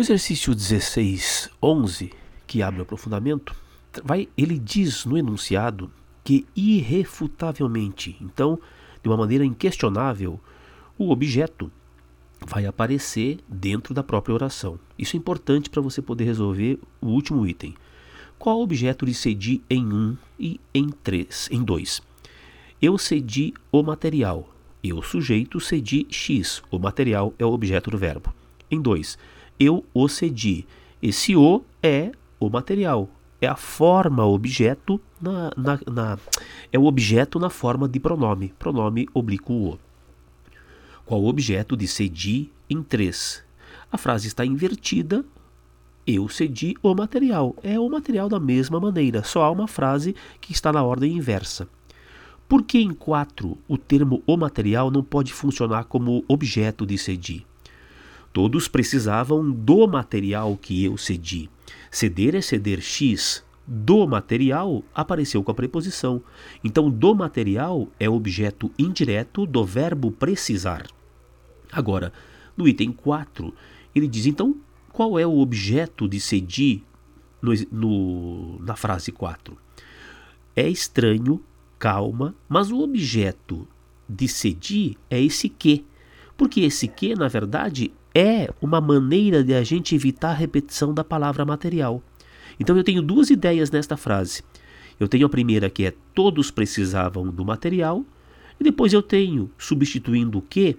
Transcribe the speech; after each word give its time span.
O 0.00 0.02
exercício 0.02 0.52
1611, 0.52 2.10
que 2.46 2.62
abre 2.62 2.80
o 2.80 2.84
aprofundamento, 2.84 3.54
vai, 4.02 4.30
ele 4.34 4.58
diz 4.58 5.04
no 5.04 5.18
enunciado 5.18 5.90
que 6.24 6.46
irrefutavelmente, 6.56 8.16
então, 8.18 8.58
de 9.02 9.10
uma 9.10 9.18
maneira 9.18 9.44
inquestionável, 9.44 10.40
o 10.96 11.10
objeto 11.10 11.70
vai 12.46 12.64
aparecer 12.64 13.40
dentro 13.46 13.92
da 13.92 14.02
própria 14.02 14.34
oração. 14.34 14.80
Isso 14.98 15.16
é 15.16 15.18
importante 15.18 15.68
para 15.68 15.82
você 15.82 16.00
poder 16.00 16.24
resolver 16.24 16.78
o 16.98 17.08
último 17.08 17.46
item. 17.46 17.74
Qual 18.38 18.62
objeto 18.62 19.04
de 19.04 19.12
cedi 19.12 19.60
em 19.68 19.84
um 19.84 20.16
e 20.38 20.58
em 20.72 20.88
três, 20.88 21.46
em 21.52 21.62
dois? 21.62 22.00
Eu 22.80 22.96
cedi 22.96 23.52
o 23.70 23.82
material. 23.82 24.48
Eu, 24.82 25.02
sujeito, 25.02 25.60
cedi 25.60 26.06
X. 26.08 26.62
O 26.70 26.78
material 26.78 27.34
é 27.38 27.44
o 27.44 27.52
objeto 27.52 27.90
do 27.90 27.98
verbo. 27.98 28.32
Em 28.70 28.80
dois, 28.80 29.18
eu 29.60 29.84
o 29.92 30.08
cedi. 30.08 30.66
Esse 31.02 31.36
o 31.36 31.62
é 31.82 32.12
o 32.40 32.48
material. 32.48 33.10
É 33.42 33.46
a 33.46 33.56
forma 33.56 34.24
objeto 34.24 34.98
na, 35.20 35.50
na, 35.56 35.78
na, 35.86 36.18
é 36.72 36.78
o 36.78 36.86
objeto 36.86 37.38
na 37.38 37.50
forma 37.50 37.86
de 37.86 38.00
pronome. 38.00 38.54
Pronome 38.58 39.06
oblíquo 39.12 39.52
o. 39.52 39.78
Qual 41.04 41.22
o 41.22 41.28
objeto 41.28 41.76
de 41.76 41.86
cedi 41.86 42.50
em 42.68 42.82
três? 42.82 43.44
A 43.92 43.98
frase 43.98 44.28
está 44.28 44.44
invertida. 44.46 45.24
Eu 46.06 46.28
cedi 46.28 46.74
o 46.82 46.94
material. 46.94 47.54
É 47.62 47.78
o 47.78 47.88
material 47.88 48.28
da 48.28 48.40
mesma 48.40 48.80
maneira, 48.80 49.22
só 49.22 49.42
há 49.42 49.50
uma 49.50 49.68
frase 49.68 50.14
que 50.40 50.52
está 50.52 50.72
na 50.72 50.82
ordem 50.82 51.16
inversa. 51.16 51.68
Por 52.48 52.62
que 52.62 52.78
em 52.78 52.92
4 52.92 53.56
o 53.68 53.78
termo 53.78 54.22
o 54.26 54.36
material 54.36 54.90
não 54.90 55.04
pode 55.04 55.32
funcionar 55.32 55.84
como 55.84 56.24
objeto 56.26 56.84
de 56.84 56.98
cedi? 56.98 57.46
Todos 58.32 58.68
precisavam 58.68 59.50
do 59.50 59.86
material 59.88 60.56
que 60.56 60.84
eu 60.84 60.96
cedi. 60.96 61.50
Ceder 61.90 62.34
é 62.34 62.40
ceder 62.40 62.80
X. 62.80 63.44
Do 63.66 64.06
material 64.06 64.82
apareceu 64.94 65.42
com 65.42 65.50
a 65.50 65.54
preposição. 65.54 66.22
Então, 66.62 66.90
do 66.90 67.14
material 67.14 67.88
é 67.98 68.08
objeto 68.08 68.70
indireto 68.78 69.46
do 69.46 69.64
verbo 69.64 70.10
precisar. 70.10 70.86
Agora, 71.70 72.12
no 72.56 72.66
item 72.66 72.92
4, 72.92 73.54
ele 73.94 74.08
diz: 74.08 74.26
então, 74.26 74.56
qual 74.92 75.18
é 75.18 75.26
o 75.26 75.38
objeto 75.38 76.08
de 76.08 76.20
cedi 76.20 76.82
no, 77.40 77.52
no, 77.70 78.58
na 78.60 78.74
frase 78.74 79.12
4? 79.12 79.56
É 80.54 80.68
estranho 80.68 81.40
calma, 81.78 82.34
mas 82.48 82.70
o 82.70 82.80
objeto 82.80 83.66
de 84.08 84.28
cedi 84.28 84.96
é 85.08 85.20
esse 85.20 85.48
que. 85.48 85.84
Porque 86.36 86.60
esse 86.60 86.88
que, 86.88 87.14
na 87.14 87.28
verdade, 87.28 87.92
é 88.14 88.52
uma 88.60 88.80
maneira 88.80 89.42
de 89.42 89.54
a 89.54 89.62
gente 89.62 89.94
evitar 89.94 90.30
a 90.30 90.34
repetição 90.34 90.92
da 90.92 91.04
palavra 91.04 91.44
material. 91.44 92.02
Então 92.58 92.76
eu 92.76 92.84
tenho 92.84 93.02
duas 93.02 93.30
ideias 93.30 93.70
nesta 93.70 93.96
frase. 93.96 94.42
Eu 94.98 95.08
tenho 95.08 95.26
a 95.26 95.30
primeira 95.30 95.70
que 95.70 95.86
é 95.86 95.94
todos 96.14 96.50
precisavam 96.50 97.28
do 97.28 97.44
material, 97.44 98.04
e 98.58 98.64
depois 98.64 98.92
eu 98.92 99.02
tenho, 99.02 99.50
substituindo 99.56 100.38
o 100.38 100.42
que, 100.42 100.76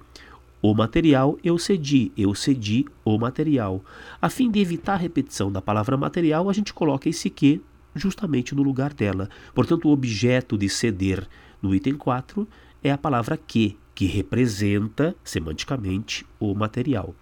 o 0.62 0.76
material 0.76 1.40
eu 1.44 1.58
cedi, 1.58 2.12
eu 2.16 2.36
cedi 2.36 2.86
o 3.04 3.18
material. 3.18 3.84
A 4.22 4.30
fim 4.30 4.52
de 4.52 4.60
evitar 4.60 4.94
a 4.94 4.98
repetição 4.98 5.52
da 5.52 5.60
palavra 5.60 5.98
material, 5.98 6.48
a 6.48 6.54
gente 6.54 6.72
coloca 6.72 7.10
esse 7.10 7.32
que 7.32 7.60
justamente 7.96 8.54
no 8.54 8.62
lugar 8.62 8.94
dela. 8.94 9.28
Portanto, 9.54 9.88
o 9.88 9.92
objeto 9.92 10.58
de 10.58 10.70
ceder 10.70 11.28
no 11.62 11.74
item 11.74 11.96
4 11.96 12.48
é 12.84 12.92
a 12.92 12.98
palavra 12.98 13.36
que, 13.36 13.76
que 13.94 14.06
representa 14.06 15.16
semanticamente 15.24 16.26
o 16.40 16.54
material. 16.54 17.14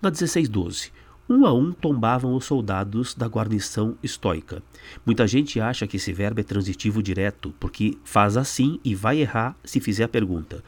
Na 0.00 0.10
1612, 0.10 0.90
um 1.28 1.46
a 1.46 1.52
um 1.52 1.72
tombavam 1.72 2.34
os 2.34 2.44
soldados 2.44 3.14
da 3.14 3.26
guarnição 3.26 3.96
estoica. 4.02 4.62
Muita 5.06 5.26
gente 5.26 5.60
acha 5.60 5.86
que 5.86 5.96
esse 5.96 6.12
verbo 6.12 6.40
é 6.40 6.42
transitivo 6.42 7.02
direto, 7.02 7.54
porque 7.60 7.96
faz 8.04 8.36
assim 8.36 8.80
e 8.84 8.94
vai 8.94 9.20
errar 9.20 9.56
se 9.64 9.80
fizer 9.80 10.04
a 10.04 10.08
pergunta. 10.08 10.62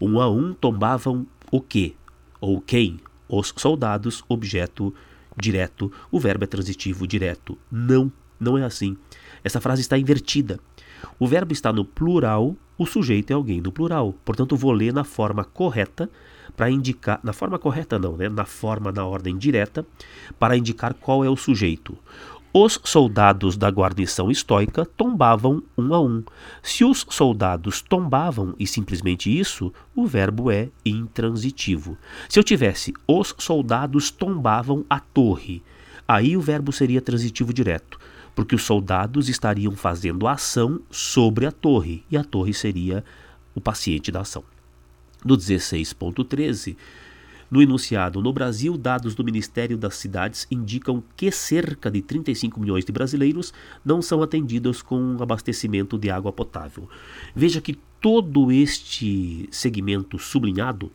Um 0.00 0.20
a 0.20 0.30
um 0.30 0.54
tombavam 0.54 1.26
o 1.52 1.60
que? 1.60 1.94
Ou 2.40 2.60
quem? 2.60 2.98
Os 3.28 3.52
soldados, 3.56 4.24
objeto 4.28 4.94
direto, 5.36 5.92
o 6.10 6.18
verbo 6.18 6.44
é 6.44 6.46
transitivo 6.46 7.06
direto. 7.06 7.58
Não, 7.70 8.10
não 8.40 8.56
é 8.56 8.64
assim. 8.64 8.96
Essa 9.44 9.60
frase 9.60 9.82
está 9.82 9.98
invertida. 9.98 10.58
O 11.18 11.26
verbo 11.26 11.52
está 11.52 11.72
no 11.72 11.84
plural, 11.84 12.56
o 12.76 12.86
sujeito 12.86 13.30
é 13.30 13.34
alguém 13.34 13.60
do 13.60 13.72
plural. 13.72 14.14
Portanto, 14.24 14.56
vou 14.56 14.72
ler 14.72 14.92
na 14.92 15.04
forma 15.04 15.44
correta 15.44 16.08
para 16.56 16.70
indicar, 16.70 17.20
na 17.22 17.32
forma 17.32 17.58
correta 17.58 17.98
não, 17.98 18.16
né? 18.16 18.28
Na 18.28 18.44
forma 18.44 18.90
na 18.90 19.04
ordem 19.04 19.36
direta 19.36 19.86
para 20.38 20.56
indicar 20.56 20.94
qual 20.94 21.24
é 21.24 21.30
o 21.30 21.36
sujeito. 21.36 21.96
Os 22.52 22.80
soldados 22.82 23.58
da 23.58 23.68
guarnição 23.68 24.30
estoica 24.30 24.84
tombavam 24.84 25.62
um 25.76 25.92
a 25.92 26.00
um. 26.00 26.24
Se 26.62 26.82
os 26.82 27.04
soldados 27.10 27.82
tombavam 27.82 28.54
e 28.58 28.66
simplesmente 28.66 29.30
isso, 29.38 29.72
o 29.94 30.06
verbo 30.06 30.50
é 30.50 30.70
intransitivo. 30.84 31.98
Se 32.28 32.38
eu 32.38 32.42
tivesse 32.42 32.94
os 33.06 33.34
soldados 33.38 34.10
tombavam 34.10 34.84
a 34.88 34.98
torre, 34.98 35.62
aí 36.06 36.38
o 36.38 36.40
verbo 36.40 36.72
seria 36.72 37.02
transitivo 37.02 37.52
direto, 37.52 37.98
porque 38.38 38.54
os 38.54 38.62
soldados 38.62 39.28
estariam 39.28 39.74
fazendo 39.74 40.28
ação 40.28 40.80
sobre 40.92 41.44
a 41.44 41.50
torre 41.50 42.04
e 42.08 42.16
a 42.16 42.22
torre 42.22 42.54
seria 42.54 43.04
o 43.52 43.60
paciente 43.60 44.12
da 44.12 44.20
ação. 44.20 44.44
No 45.24 45.36
16.13, 45.36 46.76
no 47.50 47.60
enunciado, 47.60 48.22
no 48.22 48.32
Brasil, 48.32 48.78
dados 48.78 49.16
do 49.16 49.24
Ministério 49.24 49.76
das 49.76 49.96
Cidades 49.96 50.46
indicam 50.52 51.02
que 51.16 51.32
cerca 51.32 51.90
de 51.90 52.00
35 52.00 52.60
milhões 52.60 52.84
de 52.84 52.92
brasileiros 52.92 53.52
não 53.84 54.00
são 54.00 54.22
atendidos 54.22 54.82
com 54.82 55.16
abastecimento 55.20 55.98
de 55.98 56.08
água 56.08 56.32
potável. 56.32 56.88
Veja 57.34 57.60
que 57.60 57.76
todo 58.00 58.52
este 58.52 59.48
segmento 59.50 60.16
sublinhado 60.16 60.92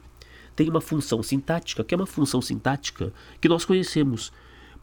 tem 0.56 0.70
uma 0.70 0.80
função 0.80 1.22
sintática, 1.22 1.84
que 1.84 1.94
é 1.94 1.98
uma 1.98 2.08
função 2.08 2.42
sintática 2.42 3.12
que 3.42 3.50
nós 3.50 3.66
conhecemos. 3.66 4.32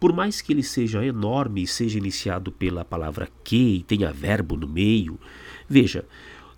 Por 0.00 0.12
mais 0.12 0.40
que 0.40 0.52
ele 0.52 0.62
seja 0.62 1.04
enorme 1.04 1.62
e 1.62 1.66
seja 1.66 1.98
iniciado 1.98 2.50
pela 2.50 2.84
palavra 2.84 3.28
que 3.44 3.76
e 3.76 3.82
tenha 3.82 4.12
verbo 4.12 4.56
no 4.56 4.66
meio, 4.66 5.20
veja, 5.68 6.04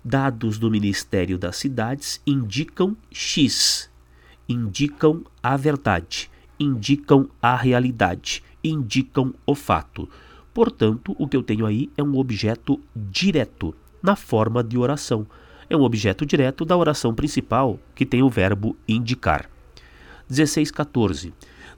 dados 0.03 0.57
do 0.57 0.71
Ministério 0.71 1.37
das 1.37 1.57
Cidades 1.57 2.21
indicam 2.25 2.97
X 3.11 3.91
indicam 4.47 5.23
a 5.41 5.55
verdade, 5.55 6.29
indicam 6.59 7.29
a 7.41 7.55
realidade, 7.55 8.43
indicam 8.63 9.33
o 9.45 9.55
fato. 9.55 10.07
Portanto, 10.53 11.15
o 11.17 11.27
que 11.27 11.35
eu 11.35 11.43
tenho 11.43 11.65
aí 11.65 11.89
é 11.97 12.03
um 12.03 12.17
objeto 12.17 12.79
direto, 12.95 13.73
na 14.01 14.15
forma 14.15 14.63
de 14.63 14.77
oração. 14.77 15.25
É 15.69 15.75
um 15.75 15.81
objeto 15.81 16.25
direto 16.25 16.65
da 16.65 16.77
oração 16.77 17.15
principal, 17.15 17.79
que 17.95 18.05
tem 18.05 18.21
o 18.21 18.29
verbo 18.29 18.75
indicar. 18.87 19.49
1614. 20.29 21.33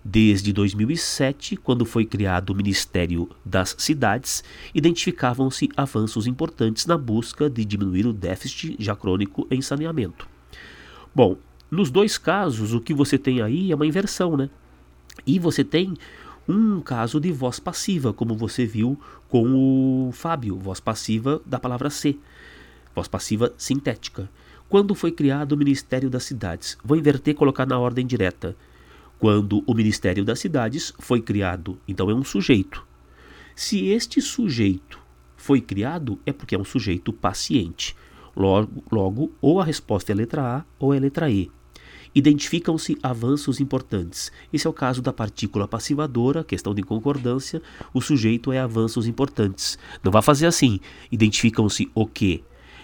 Desde 0.07 0.53
2007, 0.53 1.57
quando 1.57 1.83
foi 1.83 2.05
criado 2.05 2.51
o 2.51 2.55
Ministério 2.55 3.27
das 3.43 3.75
Cidades, 3.79 4.43
identificavam-se 4.71 5.67
avanços 5.75 6.27
importantes 6.27 6.85
na 6.85 6.95
busca 6.95 7.49
de 7.49 7.65
diminuir 7.65 8.05
o 8.05 8.13
déficit 8.13 8.75
já 8.77 8.95
crônico 8.95 9.47
em 9.49 9.63
saneamento. 9.63 10.27
Bom, 11.13 11.37
nos 11.71 11.89
dois 11.89 12.19
casos, 12.19 12.71
o 12.71 12.79
que 12.79 12.93
você 12.93 13.17
tem 13.17 13.41
aí 13.41 13.71
é 13.71 13.75
uma 13.75 13.87
inversão, 13.87 14.37
né? 14.37 14.47
E 15.25 15.39
você 15.39 15.63
tem 15.63 15.95
um 16.47 16.81
caso 16.81 17.19
de 17.19 17.31
voz 17.31 17.59
passiva, 17.59 18.13
como 18.13 18.35
você 18.35 18.63
viu 18.63 18.99
com 19.27 20.07
o 20.07 20.11
Fábio, 20.11 20.55
voz 20.55 20.79
passiva 20.79 21.41
da 21.43 21.57
palavra 21.57 21.89
ser, 21.89 22.19
voz 22.93 23.07
passiva 23.07 23.51
sintética. 23.57 24.29
Quando 24.69 24.93
foi 24.93 25.11
criado 25.11 25.53
o 25.53 25.57
Ministério 25.57 26.11
das 26.11 26.25
Cidades? 26.25 26.77
Vou 26.85 26.95
inverter 26.95 27.33
e 27.33 27.35
colocar 27.35 27.65
na 27.65 27.79
ordem 27.79 28.05
direta. 28.05 28.55
Quando 29.19 29.63
o 29.65 29.73
Ministério 29.73 30.25
das 30.25 30.39
Cidades 30.39 30.93
foi 30.99 31.21
criado, 31.21 31.79
então 31.87 32.09
é 32.09 32.13
um 32.13 32.23
sujeito. 32.23 32.85
Se 33.55 33.87
este 33.87 34.21
sujeito 34.21 34.99
foi 35.37 35.61
criado, 35.61 36.19
é 36.25 36.33
porque 36.33 36.55
é 36.55 36.59
um 36.59 36.65
sujeito 36.65 37.13
paciente. 37.13 37.95
Logo, 38.35 38.83
logo, 38.91 39.31
ou 39.39 39.61
a 39.61 39.63
resposta 39.63 40.11
é 40.11 40.15
letra 40.15 40.57
A 40.57 40.65
ou 40.77 40.93
é 40.93 40.99
letra 40.99 41.29
E. 41.29 41.49
Identificam-se 42.13 42.97
avanços 43.03 43.59
importantes. 43.59 44.31
Esse 44.51 44.65
é 44.67 44.69
o 44.69 44.73
caso 44.73 45.01
da 45.01 45.11
partícula 45.11 45.67
passivadora, 45.67 46.43
questão 46.43 46.73
de 46.73 46.81
concordância. 46.81 47.61
O 47.93 48.01
sujeito 48.01 48.51
é 48.51 48.59
avanços 48.59 49.05
importantes. 49.05 49.77
Não 50.01 50.11
vá 50.11 50.21
fazer 50.21 50.47
assim. 50.47 50.79
Identificam-se 51.11 51.91
o 51.93 52.05
que? 52.05 52.43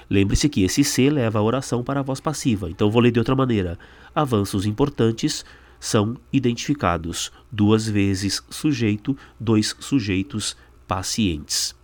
Lembre-se 0.10 0.50
que 0.50 0.64
esse 0.64 0.84
C 0.84 1.10
leva 1.10 1.40
a 1.40 1.42
oração 1.42 1.82
para 1.82 2.02
a 2.02 2.04
voz 2.04 2.20
passiva. 2.20 2.70
Então 2.70 2.92
vou 2.92 3.02
ler 3.02 3.12
de 3.12 3.20
outra 3.20 3.34
maneira. 3.34 3.80
Avanços 4.14 4.66
importantes 4.66 5.46
são 5.82 6.16
identificados. 6.32 7.32
Duas 7.52 7.90
vezes 7.90 8.42
sujeito, 8.50 9.18
dois 9.38 9.76
sujeitos 9.80 10.56
pacientes. 10.88 11.76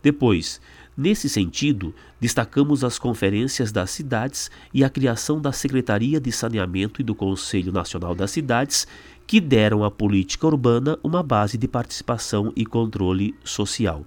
Depois, 0.00 0.60
Nesse 0.96 1.30
sentido, 1.30 1.94
destacamos 2.20 2.84
as 2.84 2.98
conferências 2.98 3.72
das 3.72 3.90
cidades 3.90 4.50
e 4.74 4.84
a 4.84 4.90
criação 4.90 5.40
da 5.40 5.50
Secretaria 5.50 6.20
de 6.20 6.30
Saneamento 6.30 7.00
e 7.00 7.04
do 7.04 7.14
Conselho 7.14 7.72
Nacional 7.72 8.14
das 8.14 8.32
Cidades, 8.32 8.86
que 9.26 9.40
deram 9.40 9.82
à 9.82 9.90
política 9.90 10.46
urbana 10.46 10.98
uma 11.02 11.22
base 11.22 11.56
de 11.56 11.66
participação 11.66 12.52
e 12.54 12.66
controle 12.66 13.34
social. 13.42 14.04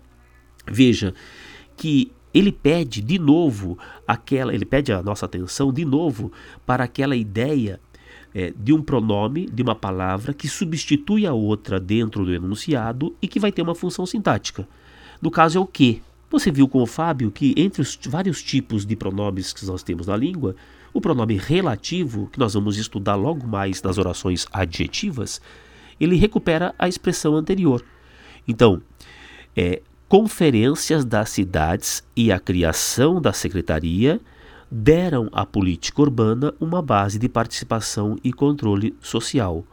Veja 0.67 1.15
que 1.75 2.11
ele 2.31 2.51
pede 2.51 3.01
de 3.01 3.17
novo 3.17 3.75
aquela, 4.07 4.53
ele 4.53 4.65
pede 4.65 4.93
a 4.93 5.01
nossa 5.01 5.25
atenção 5.25 5.73
de 5.73 5.85
novo 5.85 6.31
para 6.63 6.83
aquela 6.83 7.15
ideia 7.15 7.79
é, 8.33 8.53
de 8.55 8.73
um 8.73 8.81
pronome, 8.81 9.47
de 9.47 9.61
uma 9.61 9.75
palavra 9.75 10.33
que 10.33 10.47
substitui 10.47 11.25
a 11.25 11.33
outra 11.33 11.79
dentro 11.79 12.25
do 12.25 12.33
enunciado 12.33 13.15
e 13.21 13.27
que 13.27 13.39
vai 13.39 13.51
ter 13.51 13.61
uma 13.61 13.75
função 13.75 14.05
sintática. 14.05 14.67
No 15.21 15.29
caso 15.29 15.57
é 15.57 15.61
o 15.61 15.67
que. 15.67 16.01
Você 16.29 16.51
viu 16.51 16.67
com 16.67 16.81
o 16.81 16.87
Fábio 16.87 17.29
que 17.29 17.53
entre 17.55 17.81
os 17.81 17.97
vários 18.07 18.41
tipos 18.41 18.85
de 18.85 18.95
pronomes 18.95 19.53
que 19.53 19.65
nós 19.65 19.83
temos 19.83 20.07
na 20.07 20.17
língua, 20.17 20.55
o 20.91 20.99
pronome 20.99 21.37
relativo, 21.37 22.27
que 22.31 22.39
nós 22.39 22.53
vamos 22.53 22.77
estudar 22.77 23.15
logo 23.15 23.47
mais 23.47 23.81
nas 23.81 23.97
orações 23.97 24.47
adjetivas, 24.51 25.39
ele 25.99 26.15
recupera 26.15 26.73
a 26.77 26.87
expressão 26.87 27.35
anterior. 27.35 27.83
Então, 28.47 28.81
é, 29.55 29.81
conferências 30.07 31.05
das 31.05 31.29
cidades 31.29 32.03
e 32.15 32.31
a 32.31 32.39
criação 32.39 33.21
da 33.21 33.31
secretaria 33.31 34.19
deram 34.75 35.29
à 35.31 35.45
política 35.45 36.01
urbana 36.01 36.51
uma 36.59 36.81
base 36.81 37.19
de 37.19 37.29
participação 37.29 38.17
e 38.23 38.33
controle 38.33 38.95
social. 38.99 39.63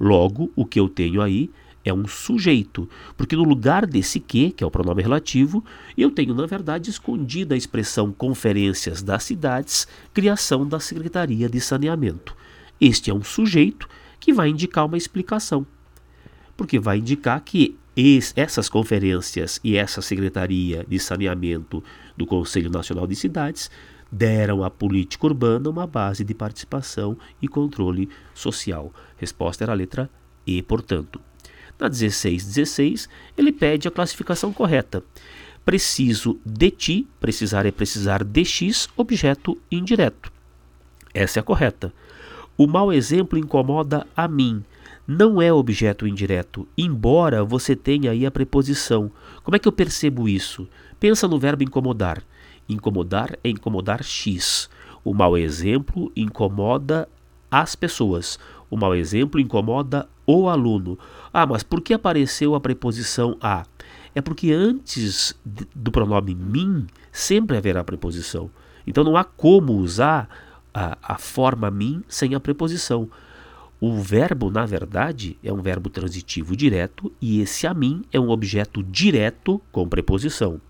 Logo, 0.00 0.50
o 0.56 0.64
que 0.64 0.80
eu 0.80 0.88
tenho 0.88 1.20
aí 1.20 1.50
é 1.84 1.92
um 1.92 2.08
sujeito, 2.08 2.88
porque 3.18 3.36
no 3.36 3.44
lugar 3.44 3.86
desse 3.86 4.18
que, 4.18 4.50
que 4.50 4.64
é 4.64 4.66
o 4.66 4.70
pronome 4.70 5.02
relativo, 5.02 5.62
eu 5.96 6.10
tenho 6.10 6.34
na 6.34 6.46
verdade 6.46 6.88
escondida 6.88 7.54
a 7.54 7.58
expressão 7.58 8.10
conferências 8.10 9.02
das 9.02 9.24
cidades, 9.24 9.86
criação 10.14 10.66
da 10.66 10.80
Secretaria 10.80 11.50
de 11.50 11.60
Saneamento. 11.60 12.34
Este 12.80 13.10
é 13.10 13.14
um 13.14 13.22
sujeito 13.22 13.86
que 14.18 14.32
vai 14.32 14.48
indicar 14.48 14.86
uma 14.86 14.96
explicação, 14.96 15.66
porque 16.56 16.78
vai 16.78 16.96
indicar 16.96 17.42
que 17.42 17.76
essas 18.34 18.68
conferências 18.70 19.60
e 19.62 19.76
essa 19.76 20.00
Secretaria 20.00 20.84
de 20.88 20.98
Saneamento 20.98 21.84
do 22.16 22.26
Conselho 22.26 22.70
Nacional 22.70 23.06
de 23.06 23.16
Cidades 23.16 23.70
deram 24.10 24.62
à 24.62 24.70
política 24.70 25.26
urbana 25.26 25.68
uma 25.68 25.86
base 25.86 26.24
de 26.24 26.34
participação 26.34 27.16
e 27.40 27.48
controle 27.48 28.08
social. 28.34 28.92
Resposta 29.16 29.64
era 29.64 29.72
a 29.72 29.76
letra 29.76 30.10
E, 30.46 30.62
portanto. 30.62 31.20
Na 31.78 31.88
1616, 31.88 33.08
ele 33.36 33.52
pede 33.52 33.86
a 33.86 33.90
classificação 33.90 34.52
correta. 34.52 35.02
Preciso 35.64 36.38
de 36.44 36.70
ti, 36.70 37.08
precisar 37.20 37.66
é 37.66 37.70
precisar 37.70 38.24
de 38.24 38.44
x, 38.44 38.88
objeto 38.96 39.58
indireto. 39.70 40.32
Essa 41.12 41.38
é 41.38 41.40
a 41.40 41.42
correta. 41.42 41.92
O 42.56 42.66
mau 42.66 42.92
exemplo 42.92 43.38
incomoda 43.38 44.06
a 44.16 44.26
mim. 44.26 44.64
Não 45.06 45.40
é 45.42 45.52
objeto 45.52 46.06
indireto, 46.06 46.66
embora 46.76 47.44
você 47.44 47.76
tenha 47.76 48.10
aí 48.10 48.24
a 48.24 48.30
preposição. 48.30 49.10
Como 49.42 49.54
é 49.56 49.58
que 49.58 49.68
eu 49.68 49.72
percebo 49.72 50.28
isso? 50.28 50.68
Pensa 50.98 51.28
no 51.28 51.38
verbo 51.38 51.62
incomodar. 51.62 52.22
Incomodar 52.68 53.38
é 53.44 53.48
incomodar 53.48 54.02
X. 54.02 54.68
O 55.04 55.14
mau 55.14 55.36
exemplo 55.36 56.10
incomoda 56.16 57.08
as 57.50 57.76
pessoas. 57.76 58.38
O 58.70 58.76
mau 58.76 58.94
exemplo 58.94 59.40
incomoda 59.40 60.08
o 60.26 60.48
aluno. 60.48 60.98
Ah, 61.32 61.46
mas 61.46 61.62
por 61.62 61.80
que 61.80 61.94
apareceu 61.94 62.54
a 62.54 62.60
preposição 62.60 63.36
a? 63.40 63.64
É 64.14 64.20
porque 64.20 64.50
antes 64.52 65.38
do 65.74 65.92
pronome 65.92 66.34
mim 66.34 66.86
sempre 67.12 67.56
haverá 67.56 67.84
preposição. 67.84 68.50
Então 68.86 69.04
não 69.04 69.16
há 69.16 69.24
como 69.24 69.74
usar 69.74 70.28
a, 70.74 70.96
a 71.02 71.18
forma 71.18 71.70
mim 71.70 72.02
sem 72.08 72.34
a 72.34 72.40
preposição. 72.40 73.08
O 73.78 74.00
verbo, 74.00 74.50
na 74.50 74.64
verdade, 74.64 75.38
é 75.44 75.52
um 75.52 75.60
verbo 75.60 75.90
transitivo 75.90 76.56
direto 76.56 77.12
e 77.20 77.40
esse 77.40 77.66
a 77.66 77.74
mim 77.74 78.02
é 78.10 78.18
um 78.18 78.30
objeto 78.30 78.82
direto 78.82 79.60
com 79.70 79.86
preposição. 79.86 80.60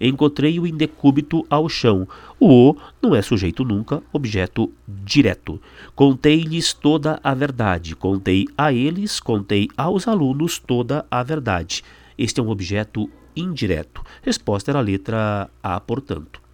Encontrei-o 0.00 0.66
em 0.66 0.76
decúbito 0.76 1.44
ao 1.48 1.68
chão. 1.68 2.08
O 2.40 2.56
o 2.56 2.76
não 3.02 3.14
é 3.14 3.22
sujeito 3.22 3.64
nunca, 3.64 4.02
objeto 4.12 4.72
direto. 4.88 5.60
Contei-lhes 5.94 6.72
toda 6.72 7.20
a 7.22 7.34
verdade. 7.34 7.94
Contei 7.94 8.46
a 8.56 8.72
eles, 8.72 9.20
contei 9.20 9.68
aos 9.76 10.08
alunos 10.08 10.58
toda 10.58 11.04
a 11.10 11.22
verdade. 11.22 11.82
Este 12.16 12.40
é 12.40 12.42
um 12.42 12.48
objeto 12.48 13.10
indireto. 13.34 14.02
Resposta 14.22 14.70
era 14.70 14.78
a 14.78 14.82
letra 14.82 15.50
A, 15.62 15.78
portanto. 15.80 16.45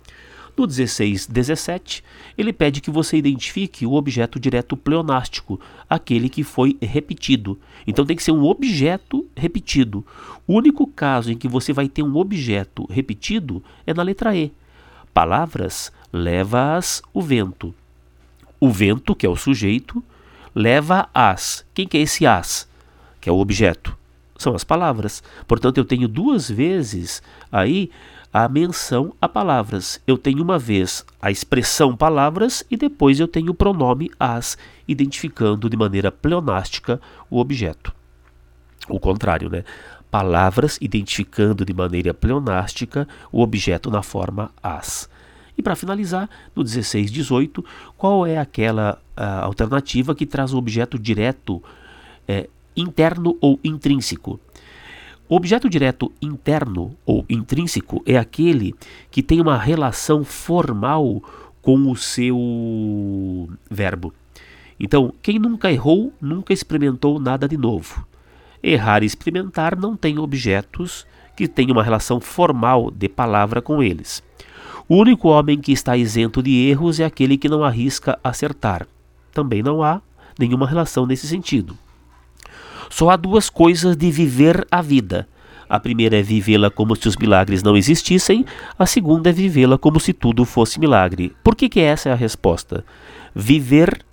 No 0.56 0.66
16, 0.66 1.26
17, 1.26 2.04
ele 2.36 2.52
pede 2.52 2.80
que 2.80 2.90
você 2.90 3.16
identifique 3.16 3.86
o 3.86 3.94
objeto 3.94 4.38
direto 4.38 4.76
pleonástico, 4.76 5.58
aquele 5.88 6.28
que 6.28 6.44
foi 6.44 6.76
repetido. 6.80 7.58
Então 7.86 8.04
tem 8.04 8.16
que 8.16 8.22
ser 8.22 8.32
um 8.32 8.44
objeto 8.44 9.26
repetido. 9.34 10.04
O 10.46 10.54
único 10.54 10.86
caso 10.86 11.32
em 11.32 11.38
que 11.38 11.48
você 11.48 11.72
vai 11.72 11.88
ter 11.88 12.02
um 12.02 12.16
objeto 12.16 12.86
repetido 12.90 13.62
é 13.86 13.94
na 13.94 14.02
letra 14.02 14.36
E. 14.36 14.52
Palavras 15.14 15.90
leva-as 16.12 17.02
o 17.14 17.22
vento. 17.22 17.74
O 18.60 18.70
vento, 18.70 19.14
que 19.14 19.26
é 19.26 19.28
o 19.28 19.36
sujeito, 19.36 20.04
leva 20.54 21.08
as. 21.14 21.64
Quem 21.74 21.88
que 21.88 21.96
é 21.96 22.02
esse 22.02 22.26
as? 22.26 22.68
Que 23.20 23.28
é 23.28 23.32
o 23.32 23.38
objeto. 23.38 23.96
São 24.36 24.54
as 24.54 24.64
palavras. 24.64 25.22
Portanto, 25.46 25.78
eu 25.78 25.84
tenho 25.84 26.08
duas 26.08 26.50
vezes 26.50 27.22
aí 27.50 27.90
a 28.32 28.48
menção 28.48 29.14
a 29.20 29.28
palavras. 29.28 30.00
Eu 30.06 30.16
tenho 30.16 30.42
uma 30.42 30.58
vez 30.58 31.04
a 31.20 31.30
expressão 31.30 31.94
palavras 31.94 32.64
e 32.70 32.76
depois 32.76 33.20
eu 33.20 33.28
tenho 33.28 33.50
o 33.50 33.54
pronome 33.54 34.10
as, 34.18 34.56
identificando 34.88 35.68
de 35.68 35.76
maneira 35.76 36.10
pleonástica 36.10 37.00
o 37.28 37.38
objeto. 37.38 37.92
O 38.88 38.98
contrário, 38.98 39.50
né? 39.50 39.64
Palavras 40.10 40.78
identificando 40.80 41.64
de 41.64 41.74
maneira 41.74 42.14
pleonástica 42.14 43.06
o 43.30 43.42
objeto 43.42 43.90
na 43.90 44.02
forma 44.02 44.50
as. 44.62 45.08
E 45.56 45.62
para 45.62 45.76
finalizar, 45.76 46.28
no 46.56 46.64
16, 46.64 47.10
18, 47.10 47.64
qual 47.96 48.26
é 48.26 48.38
aquela 48.38 48.98
alternativa 49.42 50.14
que 50.14 50.24
traz 50.24 50.54
o 50.54 50.58
objeto 50.58 50.98
direto, 50.98 51.62
é, 52.26 52.48
interno 52.74 53.36
ou 53.40 53.60
intrínseco? 53.62 54.40
O 55.32 55.34
objeto 55.34 55.66
direto 55.66 56.12
interno 56.20 56.94
ou 57.06 57.24
intrínseco 57.26 58.02
é 58.04 58.18
aquele 58.18 58.74
que 59.10 59.22
tem 59.22 59.40
uma 59.40 59.56
relação 59.56 60.22
formal 60.24 61.22
com 61.62 61.90
o 61.90 61.96
seu 61.96 63.48
verbo. 63.70 64.12
Então, 64.78 65.14
quem 65.22 65.38
nunca 65.38 65.72
errou, 65.72 66.12
nunca 66.20 66.52
experimentou 66.52 67.18
nada 67.18 67.48
de 67.48 67.56
novo. 67.56 68.06
Errar 68.62 69.02
e 69.02 69.06
experimentar 69.06 69.74
não 69.74 69.96
tem 69.96 70.18
objetos 70.18 71.06
que 71.34 71.48
tenham 71.48 71.72
uma 71.72 71.82
relação 71.82 72.20
formal 72.20 72.90
de 72.90 73.08
palavra 73.08 73.62
com 73.62 73.82
eles. 73.82 74.22
O 74.86 74.96
único 74.96 75.28
homem 75.28 75.58
que 75.58 75.72
está 75.72 75.96
isento 75.96 76.42
de 76.42 76.68
erros 76.68 77.00
é 77.00 77.06
aquele 77.06 77.38
que 77.38 77.48
não 77.48 77.64
arrisca 77.64 78.18
acertar. 78.22 78.86
Também 79.32 79.62
não 79.62 79.82
há 79.82 80.02
nenhuma 80.38 80.66
relação 80.66 81.06
nesse 81.06 81.26
sentido. 81.26 81.74
Só 82.92 83.08
há 83.08 83.16
duas 83.16 83.48
coisas 83.48 83.96
de 83.96 84.10
viver 84.10 84.66
a 84.70 84.82
vida. 84.82 85.26
A 85.66 85.80
primeira 85.80 86.18
é 86.18 86.22
vivê-la 86.22 86.70
como 86.70 86.94
se 86.94 87.08
os 87.08 87.16
milagres 87.16 87.62
não 87.62 87.74
existissem, 87.74 88.44
a 88.78 88.84
segunda 88.84 89.30
é 89.30 89.32
vivê-la 89.32 89.78
como 89.78 89.98
se 89.98 90.12
tudo 90.12 90.44
fosse 90.44 90.78
milagre. 90.78 91.34
Por 91.42 91.56
que, 91.56 91.70
que 91.70 91.80
essa 91.80 92.10
é 92.10 92.12
a 92.12 92.14
resposta? 92.14 92.84
Viver 93.34 94.04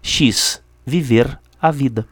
X, 0.00 0.62
viver 0.86 1.38
a 1.60 1.70
vida. 1.70 2.08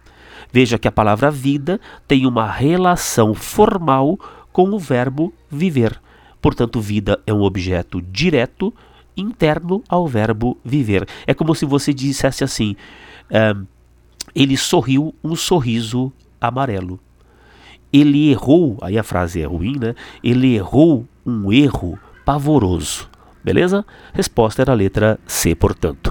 Veja 0.53 0.79
que 0.79 0.87
a 0.87 0.93
palavra 0.93 1.31
vida 1.31 1.81
tem 2.07 2.26
uma 2.26 2.47
relação 2.47 3.33
formal 3.33 4.19
com 4.53 4.69
o 4.69 4.79
verbo 4.79 5.33
viver. 5.50 5.99
Portanto, 6.43 6.79
vida 6.79 7.19
é 7.26 7.33
um 7.33 7.41
objeto 7.41 8.03
direto, 8.03 8.71
interno 9.17 9.83
ao 9.88 10.07
verbo 10.07 10.59
viver. 10.62 11.09
É 11.26 11.33
como 11.33 11.55
se 11.55 11.65
você 11.65 11.95
dissesse 11.95 12.45
assim: 12.45 12.76
ele 14.35 14.56
sorriu 14.56 15.14
um 15.23 15.35
sorriso 15.35 16.12
amarelo. 16.40 17.00
Ele 17.92 18.30
errou, 18.30 18.78
aí 18.83 18.99
a 18.99 19.02
frase 19.02 19.40
é 19.40 19.45
ruim, 19.47 19.78
né? 19.78 19.95
Ele 20.23 20.54
errou 20.54 21.06
um 21.25 21.52
erro 21.52 21.99
pavoroso. 22.25 23.09
Beleza? 23.42 23.87
Resposta 24.12 24.62
era 24.62 24.73
a 24.73 24.75
letra 24.75 25.21
C, 25.26 25.54
portanto. 25.54 26.11